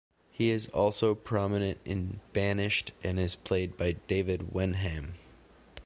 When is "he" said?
0.31-0.49